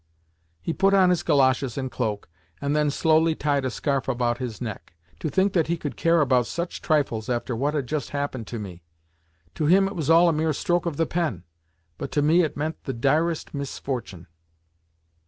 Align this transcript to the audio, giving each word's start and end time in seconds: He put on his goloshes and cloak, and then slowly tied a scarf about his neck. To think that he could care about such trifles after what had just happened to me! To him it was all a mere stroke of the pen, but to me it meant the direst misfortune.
He 0.63 0.73
put 0.73 0.95
on 0.95 1.11
his 1.11 1.21
goloshes 1.21 1.77
and 1.77 1.91
cloak, 1.91 2.27
and 2.59 2.75
then 2.75 2.89
slowly 2.89 3.35
tied 3.35 3.65
a 3.65 3.69
scarf 3.69 4.07
about 4.07 4.39
his 4.39 4.59
neck. 4.59 4.95
To 5.19 5.29
think 5.29 5.53
that 5.53 5.67
he 5.67 5.77
could 5.77 5.95
care 5.95 6.21
about 6.21 6.47
such 6.47 6.81
trifles 6.81 7.29
after 7.29 7.55
what 7.55 7.75
had 7.75 7.85
just 7.85 8.09
happened 8.09 8.47
to 8.47 8.57
me! 8.57 8.81
To 9.53 9.67
him 9.67 9.87
it 9.87 9.95
was 9.95 10.09
all 10.09 10.27
a 10.27 10.33
mere 10.33 10.53
stroke 10.53 10.87
of 10.87 10.97
the 10.97 11.05
pen, 11.05 11.43
but 11.99 12.11
to 12.13 12.23
me 12.23 12.41
it 12.41 12.57
meant 12.57 12.83
the 12.85 12.93
direst 12.93 13.53
misfortune. 13.53 14.25